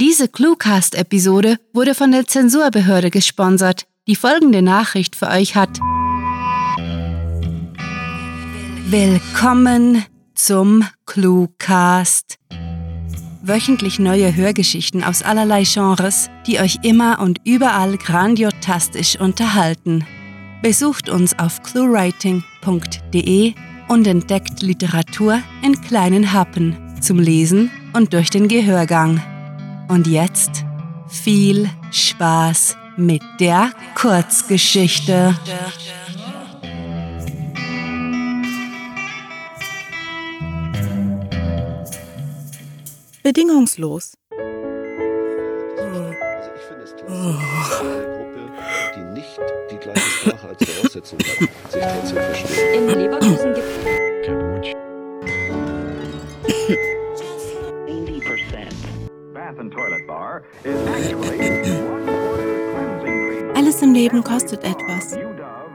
Diese 0.00 0.28
Cluecast-Episode 0.28 1.56
wurde 1.72 1.92
von 1.92 2.12
der 2.12 2.24
Zensurbehörde 2.24 3.10
gesponsert, 3.10 3.88
die 4.06 4.14
folgende 4.14 4.62
Nachricht 4.62 5.16
für 5.16 5.26
euch 5.26 5.56
hat. 5.56 5.80
Willkommen 8.86 10.04
zum 10.36 10.84
Cluecast. 11.04 12.38
Wöchentlich 13.42 13.98
neue 13.98 14.36
Hörgeschichten 14.36 15.02
aus 15.02 15.24
allerlei 15.24 15.64
Genres, 15.64 16.30
die 16.46 16.60
euch 16.60 16.78
immer 16.84 17.18
und 17.18 17.40
überall 17.44 17.96
grandiotastisch 17.96 19.18
unterhalten. 19.18 20.06
Besucht 20.62 21.08
uns 21.08 21.36
auf 21.40 21.60
cluewriting.de 21.64 23.52
und 23.88 24.06
entdeckt 24.06 24.62
Literatur 24.62 25.40
in 25.64 25.80
kleinen 25.80 26.32
Happen 26.32 26.76
zum 27.00 27.18
Lesen 27.18 27.72
und 27.94 28.12
durch 28.12 28.30
den 28.30 28.46
Gehörgang. 28.46 29.20
Und 29.88 30.06
jetzt 30.06 30.64
viel 31.08 31.68
Spaß 31.90 32.76
mit 32.96 33.22
der 33.40 33.72
Kurzgeschichte. 33.94 35.34
Bedingungslos. 43.22 44.12
Also 45.78 46.50
ich 46.54 46.62
finde 46.62 46.84
es 46.84 46.94
klasse, 46.94 47.38
dass 47.60 47.80
eine 47.80 48.06
Gruppe, 48.16 48.52
die 48.94 49.04
nicht 49.18 49.40
die 49.70 49.76
gleiche 49.76 50.00
Sprache 50.00 50.48
als 50.48 50.64
Voraussetzung 50.64 51.18
hat, 51.18 51.72
sich 51.72 51.82
trotzdem 51.82 52.16
versteht. 52.16 52.74
In 52.74 52.88
Leverkusen 52.88 53.54
gibt 53.54 53.77
Alles 63.54 63.82
im 63.82 63.92
Leben 63.92 64.22
kostet 64.22 64.64
etwas. 64.64 65.18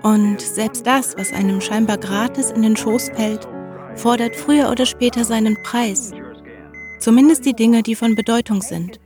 Und 0.03 0.41
selbst 0.41 0.85
das, 0.87 1.17
was 1.17 1.31
einem 1.33 1.61
scheinbar 1.61 1.97
gratis 1.97 2.51
in 2.51 2.61
den 2.61 2.75
Schoß 2.75 3.09
fällt, 3.09 3.47
fordert 3.95 4.35
früher 4.35 4.69
oder 4.69 4.85
später 4.85 5.23
seinen 5.23 5.61
Preis. 5.63 6.11
Zumindest 6.99 7.45
die 7.45 7.53
Dinge, 7.53 7.83
die 7.83 7.95
von 7.95 8.15
Bedeutung 8.15 8.61
sind. 8.61 8.99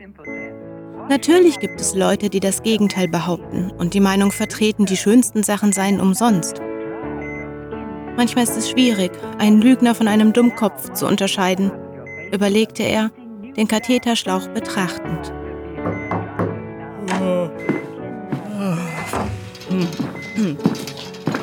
Natürlich 1.09 1.59
gibt 1.59 1.79
es 1.79 1.95
Leute, 1.95 2.29
die 2.29 2.39
das 2.39 2.61
Gegenteil 2.61 3.07
behaupten 3.07 3.71
und 3.71 3.93
die 3.93 3.99
Meinung 3.99 4.31
vertreten, 4.31 4.85
die 4.85 4.97
schönsten 4.97 5.41
Sachen 5.41 5.71
seien 5.71 6.01
umsonst. 6.01 6.61
Manchmal 8.17 8.43
ist 8.43 8.57
es 8.57 8.69
schwierig, 8.69 9.11
einen 9.37 9.61
Lügner 9.61 9.95
von 9.95 10.07
einem 10.07 10.33
Dummkopf 10.33 10.91
zu 10.93 11.07
unterscheiden, 11.07 11.71
überlegte 12.31 12.83
er, 12.83 13.11
den 13.57 13.67
Katheterschlauch 13.67 14.47
betrachtend. 14.49 15.33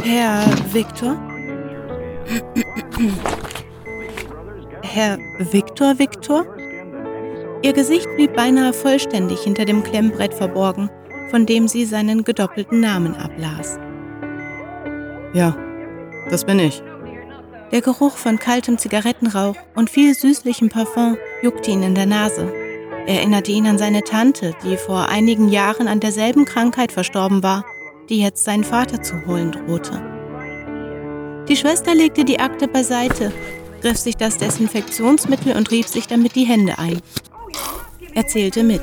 Herr 0.05 0.45
Viktor? 0.73 1.17
Herr 4.83 5.19
Viktor 5.39 5.99
Viktor? 5.99 6.47
Ihr 7.63 7.73
Gesicht 7.73 8.07
blieb 8.17 8.35
beinahe 8.35 8.73
vollständig 8.73 9.41
hinter 9.41 9.65
dem 9.65 9.83
Klemmbrett 9.83 10.35
verborgen, 10.35 10.91
von 11.31 11.47
dem 11.47 11.67
sie 11.67 11.85
seinen 11.85 12.23
gedoppelten 12.23 12.81
Namen 12.81 13.17
ablas. 13.17 13.79
Ja, 15.33 15.57
das 16.31 16.45
bin 16.45 16.61
ich. 16.61 16.83
Der 17.73 17.81
Geruch 17.81 18.17
von 18.17 18.39
kaltem 18.39 18.79
Zigarettenrauch 18.79 19.57
und 19.75 19.91
viel 19.91 20.15
süßlichem 20.15 20.69
Parfum 20.69 21.17
juckte 21.45 21.71
ihn 21.71 21.83
in 21.83 21.95
der 21.95 22.07
Nase. 22.07 22.51
Er 23.07 23.17
erinnerte 23.17 23.53
ihn 23.53 23.67
an 23.67 23.77
seine 23.77 24.03
Tante, 24.03 24.55
die 24.65 24.79
vor 24.79 25.11
einigen 25.11 25.51
Jahren 25.51 25.89
an 25.89 26.01
derselben 26.01 26.47
Krankheit 26.47 26.91
verstorben 26.91 27.43
war, 27.43 27.67
die 28.09 28.21
jetzt 28.21 28.45
seinen 28.45 28.65
Vater 28.65 29.03
zu 29.03 29.27
holen 29.27 29.53
drohte. 29.53 30.03
Die 31.47 31.57
Schwester 31.57 31.95
legte 31.95 32.25
die 32.25 32.41
Akte 32.41 32.67
beiseite, 32.67 33.31
griff 33.83 33.99
sich 33.99 34.17
das 34.17 34.39
Desinfektionsmittel 34.39 35.55
und 35.55 35.71
rieb 35.71 35.87
sich 35.87 36.07
damit 36.07 36.35
die 36.35 36.47
Hände 36.47 36.79
ein. 36.79 37.01
Er 38.15 38.27
zählte 38.27 38.63
mit. 38.63 38.81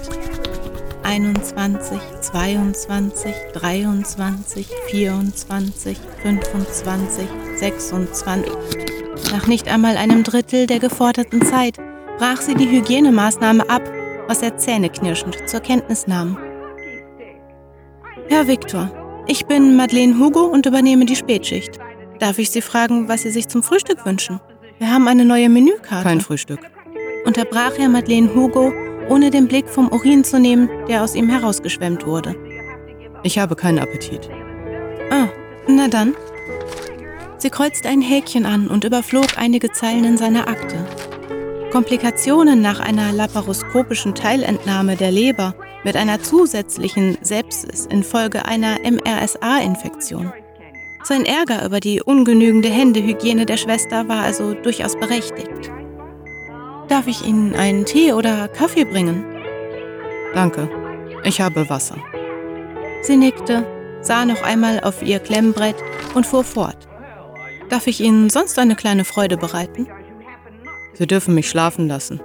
21, 1.02 1.97
22, 2.22 3.34
23, 3.53 4.68
24, 4.90 5.97
25, 6.22 7.28
26. 7.56 8.52
Nach 9.31 9.47
nicht 9.47 9.68
einmal 9.68 9.97
einem 9.97 10.22
Drittel 10.24 10.68
der 10.68 10.78
geforderten 10.78 11.41
Zeit 11.44 11.80
brach 12.22 12.40
sie 12.40 12.54
die 12.54 12.70
Hygienemaßnahme 12.70 13.68
ab, 13.68 13.82
was 14.28 14.44
er 14.44 14.56
zähneknirschend 14.56 15.50
zur 15.50 15.59
Kenntnis 15.59 16.06
nahm. 16.06 16.38
Herr 18.30 18.48
Viktor, 18.48 18.92
ich 19.26 19.48
bin 19.48 19.76
Madeleine 19.76 20.20
Hugo 20.20 20.42
und 20.42 20.68
übernehme 20.68 21.06
die 21.06 21.16
Spätschicht. 21.16 21.80
Darf 22.20 22.38
ich 22.38 22.52
Sie 22.52 22.62
fragen, 22.62 23.09
was 23.09 23.24
Sie 23.24 23.32
sich 23.32 23.48
zum 23.48 23.64
Frühstück 23.64 24.06
wünschen? 24.06 24.40
Wir 24.78 24.94
haben 24.94 25.08
eine 25.08 25.26
neue 25.26 25.50
Menükarte. 25.50 26.04
Kein 26.04 26.22
Frühstück. 26.22 26.59
unterbrach 27.26 27.80
er 27.80 27.90
Madeleine 27.90 28.36
Hugo, 28.36 28.72
ohne 29.09 29.32
den 29.32 29.48
Blick 29.48 29.68
vom 29.68 29.88
Urin 29.88 30.24
zu 30.24 30.40
nehmen, 30.40 30.70
der 30.88 31.03
aus 31.03 31.16
ihm 31.16 31.28
herausgeschwemmt 31.28 32.06
wurde. 32.06 32.36
Ich 33.24 33.40
habe 33.40 33.56
keinen 33.56 33.80
Appetit. 33.80 34.30
Ah, 35.09 35.28
na 35.68 35.88
dann. 35.88 36.14
Sie 37.40 37.50
kreuzte 37.50 37.90
ein 37.90 38.02
Häkchen 38.02 38.46
an 38.46 38.68
und 38.68 38.84
überflog 38.84 39.26
einige 39.38 39.72
Zeilen 39.72 40.03
in 40.03 40.18
seiner 40.18 40.48
Akte. 40.48 40.86
Komplikationen 41.72 42.62
nach 42.62 42.82
einer 42.82 43.14
laparoskopischen 43.14 44.14
Teilentnahme 44.14 44.98
der 44.98 45.09
Leber 45.09 45.56
mit 45.86 45.96
einer 45.96 46.22
zusätzlichen 46.22 47.18
Sepsis 47.22 47.86
infolge 47.86 48.46
einer 48.46 48.78
MRSA-Infektion. 48.80 50.34
Sein 51.04 51.26
Ärger 51.26 51.66
über 51.66 51.80
die 51.80 52.02
ungenügende 52.02 52.70
Händehygiene 52.70 53.46
der 53.46 53.58
Schwester 53.58 54.08
war 54.09 54.24
also 54.24 54.54
durchaus 54.54 54.96
berechtigt. 55.00 55.72
Darf 56.90 57.08
ich 57.08 57.26
Ihnen 57.26 57.56
einen 57.56 57.86
Tee 57.86 58.12
oder 58.12 58.50
Kaffee 58.50 58.84
bringen? 58.84 59.24
Danke. 60.36 60.70
Ich 61.24 61.40
habe 61.40 61.70
Wasser. 61.70 61.96
Sie 63.02 63.16
nickte, 63.16 63.66
sah 64.02 64.26
noch 64.26 64.44
einmal 64.44 64.82
auf 64.82 65.02
ihr 65.02 65.20
Klemmbrett 65.20 65.78
und 66.16 66.26
fuhr 66.26 66.44
fort. 66.44 66.88
Darf 67.70 67.88
ich 67.88 68.02
Ihnen 68.02 68.30
sonst 68.30 68.59
eine 68.59 68.76
kleine 68.76 69.06
Freude 69.06 69.38
bereiten? 69.38 69.88
Sie 71.01 71.07
dürfen 71.07 71.34
mich 71.34 71.50
schlafen 71.50 71.88
lassen. 71.88 72.22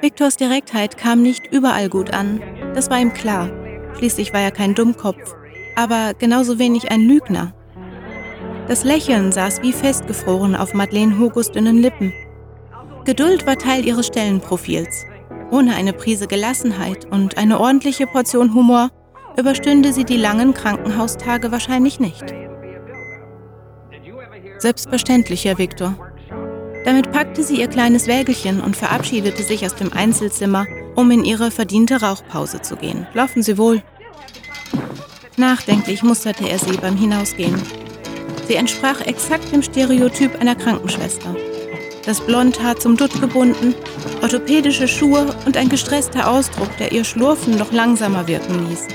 Viktors 0.00 0.38
Direktheit 0.38 0.96
kam 0.96 1.20
nicht 1.20 1.52
überall 1.52 1.90
gut 1.90 2.10
an. 2.14 2.40
Das 2.74 2.88
war 2.88 2.98
ihm 2.98 3.12
klar. 3.12 3.50
Schließlich 3.98 4.32
war 4.32 4.40
er 4.40 4.50
kein 4.50 4.74
Dummkopf, 4.74 5.36
aber 5.74 6.14
genauso 6.18 6.58
wenig 6.58 6.90
ein 6.90 7.02
Lügner. 7.02 7.52
Das 8.66 8.82
Lächeln 8.82 9.30
saß 9.30 9.60
wie 9.60 9.74
festgefroren 9.74 10.56
auf 10.56 10.72
Madeleine 10.72 11.18
Hugos 11.18 11.52
dünnen 11.52 11.76
Lippen. 11.76 12.14
Geduld 13.04 13.46
war 13.46 13.58
Teil 13.58 13.84
ihres 13.84 14.06
Stellenprofils. 14.06 15.04
Ohne 15.50 15.74
eine 15.74 15.92
Prise 15.92 16.28
Gelassenheit 16.28 17.04
und 17.04 17.36
eine 17.36 17.60
ordentliche 17.60 18.06
Portion 18.06 18.54
Humor 18.54 18.88
überstünde 19.36 19.92
sie 19.92 20.04
die 20.04 20.16
langen 20.16 20.54
Krankenhaustage 20.54 21.52
wahrscheinlich 21.52 22.00
nicht. 22.00 22.24
Selbstverständlich, 24.56 25.44
Herr 25.44 25.58
Viktor. 25.58 26.05
Damit 26.86 27.10
packte 27.10 27.42
sie 27.42 27.56
ihr 27.56 27.66
kleines 27.66 28.06
Wägelchen 28.06 28.60
und 28.60 28.76
verabschiedete 28.76 29.42
sich 29.42 29.66
aus 29.66 29.74
dem 29.74 29.92
Einzelzimmer, 29.92 30.66
um 30.94 31.10
in 31.10 31.24
ihre 31.24 31.50
verdiente 31.50 32.00
Rauchpause 32.00 32.62
zu 32.62 32.76
gehen. 32.76 33.08
Laufen 33.12 33.42
Sie 33.42 33.58
wohl. 33.58 33.82
Nachdenklich 35.36 36.04
musterte 36.04 36.48
er 36.48 36.60
sie 36.60 36.76
beim 36.76 36.96
Hinausgehen. 36.96 37.60
Sie 38.46 38.54
entsprach 38.54 39.00
exakt 39.00 39.50
dem 39.50 39.62
Stereotyp 39.62 40.40
einer 40.40 40.54
Krankenschwester. 40.54 41.34
Das 42.04 42.20
Blondhaar 42.20 42.76
zum 42.76 42.96
Dutt 42.96 43.20
gebunden, 43.20 43.74
orthopädische 44.22 44.86
Schuhe 44.86 45.34
und 45.44 45.56
ein 45.56 45.68
gestresster 45.68 46.30
Ausdruck, 46.30 46.70
der 46.78 46.92
ihr 46.92 47.02
Schlurfen 47.02 47.56
noch 47.56 47.72
langsamer 47.72 48.28
wirken 48.28 48.68
ließ. 48.68 48.86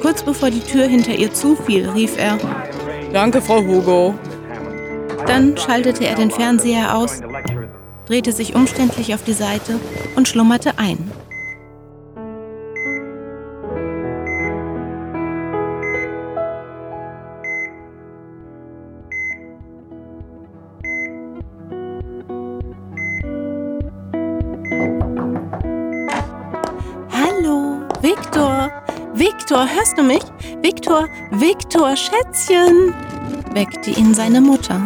Kurz 0.00 0.22
bevor 0.22 0.50
die 0.50 0.60
Tür 0.60 0.86
hinter 0.86 1.14
ihr 1.14 1.34
zufiel, 1.34 1.86
rief 1.90 2.16
er, 2.16 2.38
Danke, 3.12 3.42
Frau 3.42 3.62
Hugo. 3.62 4.14
Dann 5.26 5.56
schaltete 5.56 6.06
er 6.06 6.14
den 6.14 6.30
Fernseher 6.30 6.96
aus, 6.96 7.20
drehte 8.06 8.32
sich 8.32 8.54
umständlich 8.54 9.14
auf 9.14 9.22
die 9.24 9.32
Seite 9.32 9.78
und 10.16 10.28
schlummerte 10.28 10.78
ein. 10.78 11.10
Hallo, 27.12 27.80
Viktor. 28.00 28.70
Viktor, 29.14 29.68
hörst 29.68 29.98
du 29.98 30.02
mich? 30.02 30.22
Viktor, 30.62 31.08
Viktor, 31.30 31.96
Schätzchen, 31.96 32.94
weckte 33.52 33.90
ihn 33.90 34.14
seine 34.14 34.40
Mutter. 34.40 34.80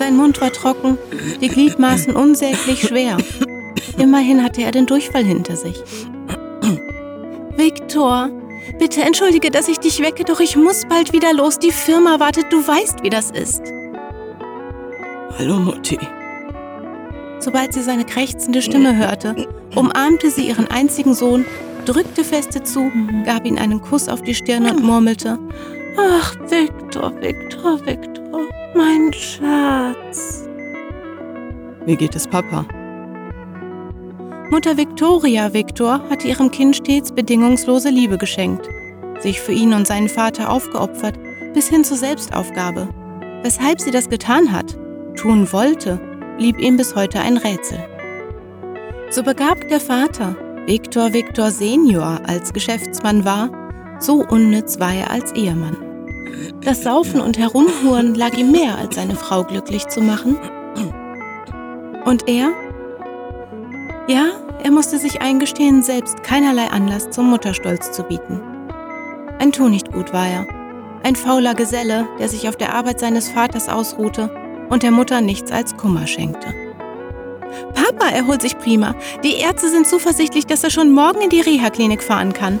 Sein 0.00 0.16
Mund 0.16 0.40
war 0.40 0.50
trocken, 0.50 0.96
die 1.42 1.48
Gliedmaßen 1.48 2.16
unsäglich 2.16 2.88
schwer. 2.88 3.18
Immerhin 3.98 4.42
hatte 4.42 4.62
er 4.62 4.70
den 4.70 4.86
Durchfall 4.86 5.22
hinter 5.22 5.56
sich. 5.56 5.76
Viktor, 7.54 8.30
bitte 8.78 9.02
entschuldige, 9.02 9.50
dass 9.50 9.68
ich 9.68 9.76
dich 9.76 10.00
wecke, 10.00 10.24
doch 10.24 10.40
ich 10.40 10.56
muss 10.56 10.86
bald 10.88 11.12
wieder 11.12 11.34
los. 11.34 11.58
Die 11.58 11.70
Firma 11.70 12.18
wartet, 12.18 12.46
du 12.50 12.66
weißt, 12.66 13.02
wie 13.02 13.10
das 13.10 13.30
ist. 13.30 13.60
Hallo 15.38 15.58
Mutti. 15.58 15.98
Sobald 17.38 17.74
sie 17.74 17.82
seine 17.82 18.06
krächzende 18.06 18.62
Stimme 18.62 18.96
hörte, 18.96 19.48
umarmte 19.74 20.30
sie 20.30 20.48
ihren 20.48 20.68
einzigen 20.68 21.12
Sohn, 21.12 21.44
drückte 21.84 22.24
feste 22.24 22.62
zu, 22.62 22.90
gab 23.26 23.44
ihm 23.44 23.58
einen 23.58 23.82
Kuss 23.82 24.08
auf 24.08 24.22
die 24.22 24.34
Stirn 24.34 24.64
und 24.64 24.82
murmelte, 24.82 25.38
Ach, 25.98 26.36
Viktor, 26.48 27.12
Viktor, 27.20 27.84
Viktor, 27.84 28.19
mein 28.74 29.12
Schatz. 29.12 30.48
Wie 31.86 31.96
geht 31.96 32.14
es 32.14 32.26
Papa? 32.26 32.66
Mutter 34.50 34.76
Victoria 34.76 35.52
Victor 35.52 36.02
hatte 36.10 36.28
ihrem 36.28 36.50
Kind 36.50 36.76
stets 36.76 37.12
bedingungslose 37.12 37.88
Liebe 37.88 38.18
geschenkt, 38.18 38.68
sich 39.20 39.40
für 39.40 39.52
ihn 39.52 39.72
und 39.72 39.86
seinen 39.86 40.08
Vater 40.08 40.50
aufgeopfert, 40.50 41.18
bis 41.54 41.68
hin 41.68 41.84
zur 41.84 41.96
Selbstaufgabe. 41.96 42.88
Weshalb 43.42 43.80
sie 43.80 43.90
das 43.90 44.08
getan 44.08 44.52
hat, 44.52 44.76
tun 45.16 45.52
wollte, 45.52 46.00
blieb 46.36 46.58
ihm 46.58 46.76
bis 46.76 46.94
heute 46.94 47.20
ein 47.20 47.36
Rätsel. 47.36 47.78
So 49.10 49.22
begabt 49.22 49.70
der 49.70 49.80
Vater, 49.80 50.36
Victor 50.66 51.12
Victor 51.12 51.50
Senior, 51.50 52.20
als 52.26 52.52
Geschäftsmann 52.52 53.24
war, 53.24 53.50
so 53.98 54.24
unnütz 54.24 54.78
war 54.78 54.94
er 54.94 55.10
als 55.10 55.32
Ehemann. 55.32 55.89
Das 56.62 56.82
Saufen 56.82 57.20
und 57.20 57.38
Herumhuren 57.38 58.14
lag 58.14 58.36
ihm 58.36 58.52
mehr, 58.52 58.76
als 58.78 58.96
seine 58.96 59.16
Frau 59.16 59.44
glücklich 59.44 59.88
zu 59.88 60.00
machen. 60.00 60.38
Und 62.04 62.28
er? 62.28 62.50
Ja, 64.08 64.26
er 64.62 64.70
musste 64.70 64.98
sich 64.98 65.22
eingestehen, 65.22 65.82
selbst 65.82 66.22
keinerlei 66.22 66.70
Anlass 66.70 67.10
zum 67.10 67.30
Mutterstolz 67.30 67.92
zu 67.92 68.02
bieten. 68.02 68.40
Ein 69.38 69.52
Tunichtgut 69.52 70.12
war 70.12 70.26
er. 70.26 70.46
Ein 71.02 71.16
fauler 71.16 71.54
Geselle, 71.54 72.06
der 72.18 72.28
sich 72.28 72.48
auf 72.48 72.56
der 72.56 72.74
Arbeit 72.74 73.00
seines 73.00 73.30
Vaters 73.30 73.68
ausruhte 73.68 74.30
und 74.68 74.82
der 74.82 74.90
Mutter 74.90 75.20
nichts 75.20 75.50
als 75.50 75.76
Kummer 75.76 76.06
schenkte. 76.06 76.54
Papa 77.74 78.10
erholt 78.10 78.42
sich 78.42 78.58
prima. 78.58 78.94
Die 79.24 79.36
Ärzte 79.36 79.70
sind 79.70 79.86
zuversichtlich, 79.86 80.46
dass 80.46 80.62
er 80.62 80.70
schon 80.70 80.92
morgen 80.92 81.20
in 81.22 81.30
die 81.30 81.40
Reha-Klinik 81.40 82.02
fahren 82.02 82.32
kann. 82.32 82.60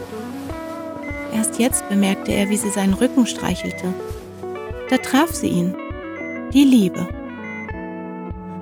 Erst 1.34 1.58
jetzt 1.58 1.88
bemerkte 1.88 2.32
er, 2.32 2.48
wie 2.50 2.56
sie 2.56 2.70
seinen 2.70 2.94
Rücken 2.94 3.26
streichelte. 3.26 3.94
Da 4.88 4.98
traf 4.98 5.30
sie 5.30 5.48
ihn. 5.48 5.74
Die 6.52 6.64
Liebe. 6.64 7.08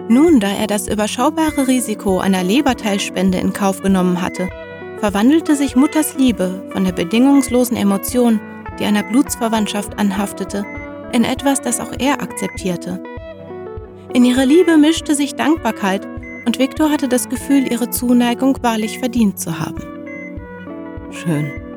Nun, 0.09 0.41
da 0.41 0.49
er 0.49 0.67
das 0.67 0.89
überschaubare 0.89 1.69
Risiko 1.69 2.19
einer 2.19 2.43
Leberteilspende 2.43 3.39
in 3.39 3.53
Kauf 3.53 3.83
genommen 3.83 4.23
hatte, 4.23 4.49
verwandelte 5.01 5.55
sich 5.55 5.77
Mutters 5.77 6.17
Liebe 6.17 6.63
von 6.71 6.85
der 6.85 6.93
bedingungslosen 6.93 7.77
Emotion, 7.77 8.41
die 8.79 8.85
einer 8.85 9.03
Blutsverwandtschaft 9.03 9.99
anhaftete, 9.99 10.65
in 11.13 11.25
etwas, 11.25 11.61
das 11.61 11.81
auch 11.81 11.93
er 11.99 12.23
akzeptierte. 12.23 13.03
In 14.13 14.25
ihre 14.25 14.45
Liebe 14.45 14.77
mischte 14.77 15.15
sich 15.15 15.35
Dankbarkeit 15.35 16.07
und 16.47 16.59
Viktor 16.59 16.91
hatte 16.91 17.09
das 17.09 17.29
Gefühl, 17.29 17.71
ihre 17.71 17.91
Zuneigung 17.91 18.59
wahrlich 18.63 18.99
verdient 18.99 19.39
zu 19.39 19.59
haben. 19.59 19.83
Schön. 21.11 21.68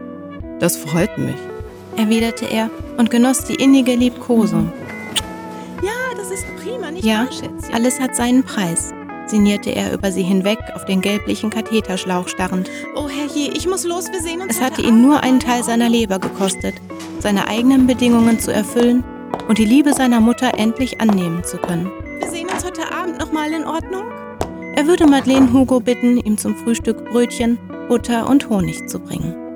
Das 0.61 0.77
freut 0.77 1.17
mich. 1.17 1.35
Erwiderte 1.97 2.45
er 2.45 2.69
und 2.97 3.09
genoss 3.09 3.43
die 3.43 3.55
innige 3.55 3.95
Liebkosung. 3.95 4.71
Ja, 7.01 7.27
alles 7.73 7.99
hat 7.99 8.15
seinen 8.15 8.43
Preis, 8.43 8.93
sinnierte 9.25 9.71
er 9.71 9.91
über 9.91 10.11
sie 10.11 10.21
hinweg, 10.21 10.59
auf 10.75 10.85
den 10.85 11.01
gelblichen 11.01 11.49
Katheterschlauch 11.49 12.27
starrend. 12.27 12.69
Oh 12.95 13.09
herrje, 13.09 13.51
ich 13.55 13.67
muss 13.67 13.85
los, 13.85 14.11
wir 14.11 14.21
sehen 14.21 14.41
uns. 14.41 14.55
Es 14.55 14.61
hatte 14.61 14.83
ihn 14.83 15.01
nur 15.01 15.23
einen 15.23 15.39
Teil 15.39 15.63
seiner 15.63 15.89
Leber 15.89 16.19
gekostet, 16.19 16.75
seine 17.19 17.47
eigenen 17.47 17.87
Bedingungen 17.87 18.39
zu 18.39 18.53
erfüllen 18.53 19.03
und 19.47 19.57
die 19.57 19.65
Liebe 19.65 19.93
seiner 19.93 20.19
Mutter 20.19 20.59
endlich 20.59 21.01
annehmen 21.01 21.43
zu 21.43 21.57
können. 21.57 21.89
Wir 22.19 22.29
sehen 22.29 22.47
uns 22.49 22.63
heute 22.63 22.91
Abend 22.93 23.17
nochmal 23.19 23.51
in 23.51 23.65
Ordnung? 23.65 24.03
Er 24.75 24.85
würde 24.85 25.07
Madeleine 25.07 25.51
Hugo 25.51 25.79
bitten, 25.79 26.17
ihm 26.17 26.37
zum 26.37 26.55
Frühstück 26.55 27.09
Brötchen, 27.09 27.57
Butter 27.87 28.29
und 28.29 28.47
Honig 28.47 28.87
zu 28.87 28.99
bringen. 28.99 29.50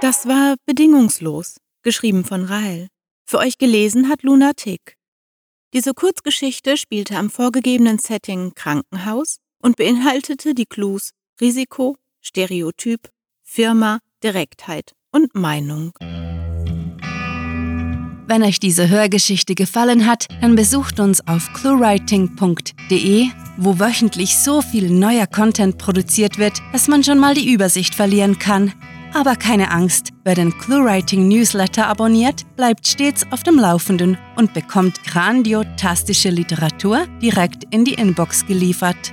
Das 0.00 0.28
war 0.28 0.56
Bedingungslos, 0.66 1.56
geschrieben 1.82 2.24
von 2.24 2.44
Rahel. 2.44 2.88
Für 3.26 3.38
euch 3.38 3.56
gelesen 3.56 4.10
hat 4.10 4.22
Luna 4.22 4.52
Tick. 4.54 4.96
Diese 5.72 5.94
Kurzgeschichte 5.94 6.76
spielte 6.76 7.16
am 7.16 7.30
vorgegebenen 7.30 7.98
Setting 7.98 8.52
Krankenhaus 8.54 9.38
und 9.64 9.76
beinhaltete 9.76 10.54
die 10.54 10.66
Clues 10.66 11.10
Risiko, 11.40 11.96
Stereotyp, 12.20 13.08
Firma, 13.42 13.98
Direktheit 14.22 14.92
und 15.10 15.34
Meinung. 15.34 15.92
Wenn 18.26 18.42
euch 18.42 18.60
diese 18.60 18.88
Hörgeschichte 18.88 19.54
gefallen 19.54 20.06
hat, 20.06 20.28
dann 20.40 20.54
besucht 20.54 21.00
uns 21.00 21.26
auf 21.26 21.50
cluewriting.de, 21.54 23.26
wo 23.56 23.78
wöchentlich 23.78 24.36
so 24.36 24.60
viel 24.62 24.90
neuer 24.90 25.26
Content 25.26 25.78
produziert 25.78 26.38
wird, 26.38 26.60
dass 26.72 26.88
man 26.88 27.02
schon 27.02 27.18
mal 27.18 27.34
die 27.34 27.52
Übersicht 27.52 27.94
verlieren 27.94 28.38
kann. 28.38 28.72
Aber 29.14 29.36
keine 29.36 29.70
Angst, 29.70 30.10
wer 30.24 30.34
den 30.34 30.56
ClueWriting 30.58 31.28
Newsletter 31.28 31.86
abonniert, 31.86 32.42
bleibt 32.56 32.86
stets 32.86 33.24
auf 33.30 33.42
dem 33.42 33.58
Laufenden 33.58 34.18
und 34.36 34.52
bekommt 34.52 35.02
grandiotastische 35.04 36.30
Literatur 36.30 37.06
direkt 37.22 37.64
in 37.70 37.84
die 37.84 37.94
Inbox 37.94 38.46
geliefert. 38.46 39.12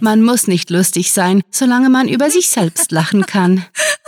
Man 0.00 0.22
muss 0.22 0.46
nicht 0.46 0.70
lustig 0.70 1.12
sein, 1.12 1.42
solange 1.50 1.90
man 1.90 2.08
über 2.08 2.30
sich 2.30 2.48
selbst 2.48 2.92
lachen 2.92 3.26
kann. 3.26 3.66